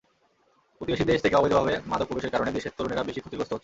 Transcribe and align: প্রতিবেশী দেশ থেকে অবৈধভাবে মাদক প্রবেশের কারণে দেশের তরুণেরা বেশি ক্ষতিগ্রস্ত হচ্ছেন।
প্রতিবেশী 0.81 1.03
দেশ 1.03 1.19
থেকে 1.21 1.35
অবৈধভাবে 1.35 1.73
মাদক 1.85 2.07
প্রবেশের 2.07 2.33
কারণে 2.33 2.51
দেশের 2.51 2.73
তরুণেরা 2.77 3.03
বেশি 3.03 3.19
ক্ষতিগ্রস্ত 3.19 3.51
হচ্ছেন। 3.53 3.59